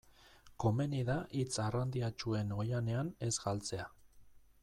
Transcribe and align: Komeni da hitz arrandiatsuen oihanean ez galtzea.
Komeni 0.61 1.01
da 1.09 1.17
hitz 1.41 1.51
arrandiatsuen 1.65 2.55
oihanean 2.63 3.13
ez 3.27 3.31
galtzea. 3.47 3.87